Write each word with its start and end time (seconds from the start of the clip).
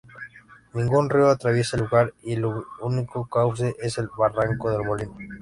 Ningún 0.73 1.11
río 1.11 1.29
atraviesa 1.29 1.77
el 1.77 1.83
lugar 1.83 2.11
y 2.23 2.33
el 2.33 2.43
único 2.81 3.27
cauce 3.29 3.75
es 3.79 3.99
el 3.99 4.09
Barranco 4.17 4.71
del 4.71 4.83
Molino. 4.83 5.15